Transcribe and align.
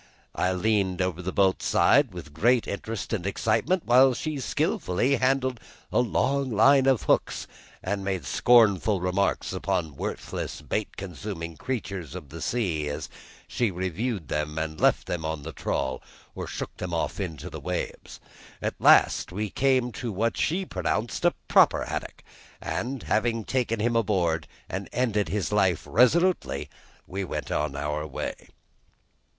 I 0.33 0.51
leaned 0.51 0.99
over 0.99 1.21
the 1.21 1.31
boat's 1.31 1.67
side 1.67 2.11
with 2.11 2.33
great 2.33 2.65
interest 2.67 3.13
and 3.13 3.23
excitement, 3.27 3.83
while 3.85 4.15
she 4.15 4.39
skillfully 4.39 5.17
handled 5.17 5.59
the 5.91 6.01
long 6.01 6.49
line 6.49 6.87
of 6.87 7.03
hooks, 7.03 7.45
and 7.83 8.03
made 8.03 8.25
scornful 8.25 8.99
remarks 8.99 9.53
upon 9.53 9.95
worthless, 9.95 10.59
bait 10.63 10.97
consuming 10.97 11.55
creatures 11.55 12.15
of 12.15 12.29
the 12.29 12.41
sea 12.41 12.89
as 12.89 13.09
she 13.47 13.69
reviewed 13.69 14.27
them 14.27 14.57
and 14.57 14.81
left 14.81 15.05
them 15.05 15.23
on 15.23 15.43
the 15.43 15.53
trawl 15.53 16.01
or 16.33 16.47
shook 16.47 16.75
them 16.77 16.95
off 16.95 17.19
into 17.19 17.51
the 17.51 17.59
waves. 17.59 18.19
At 18.59 18.73
last 18.81 19.31
we 19.31 19.51
came 19.51 19.91
to 19.91 20.11
what 20.11 20.35
she 20.35 20.65
pronounced 20.65 21.25
a 21.25 21.35
proper 21.47 21.85
haddock, 21.85 22.23
and 22.59 23.03
having 23.03 23.43
taken 23.45 23.79
him 23.79 23.95
on 23.95 24.05
board 24.07 24.47
and 24.67 24.89
ended 24.91 25.29
his 25.29 25.51
life 25.51 25.83
resolutely, 25.87 26.71
we 27.05 27.23
went 27.23 27.51
our 27.51 28.07
way. 28.07 28.47